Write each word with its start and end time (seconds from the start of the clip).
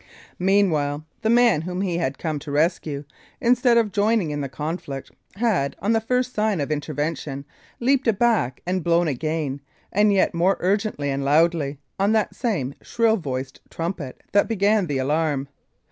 Meanwhile 0.39 1.05
the 1.21 1.29
man 1.29 1.61
whom 1.61 1.81
he 1.81 1.99
had 1.99 2.17
come 2.17 2.39
to 2.39 2.49
rescue, 2.51 3.03
instead 3.39 3.77
of 3.77 3.91
joining 3.91 4.31
in 4.31 4.41
the 4.41 4.49
conflict, 4.49 5.11
had, 5.35 5.75
on 5.77 5.93
the 5.93 6.01
first 6.01 6.33
sign 6.33 6.59
of 6.59 6.71
intervention, 6.71 7.45
leaped 7.79 8.07
aback 8.07 8.63
and 8.65 8.83
blown 8.83 9.07
again, 9.07 9.61
and 9.93 10.11
yet 10.11 10.33
more 10.33 10.57
urgently 10.59 11.11
and 11.11 11.23
loudly, 11.23 11.77
on 11.99 12.13
that 12.13 12.33
same 12.35 12.73
shrill 12.81 13.17
voiced 13.17 13.61
trumpet 13.69 14.23
that 14.31 14.47
began 14.49 14.87
the 14.87 14.97
alarm. 14.97 15.47